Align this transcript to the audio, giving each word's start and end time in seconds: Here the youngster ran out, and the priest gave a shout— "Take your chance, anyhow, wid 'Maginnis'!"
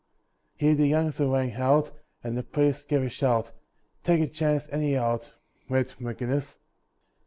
Here 0.57 0.73
the 0.73 0.87
youngster 0.87 1.27
ran 1.27 1.51
out, 1.61 1.91
and 2.23 2.35
the 2.35 2.41
priest 2.41 2.87
gave 2.87 3.03
a 3.03 3.09
shout— 3.09 3.51
"Take 4.03 4.17
your 4.17 4.29
chance, 4.29 4.67
anyhow, 4.69 5.19
wid 5.69 5.93
'Maginnis'!" 5.99 6.57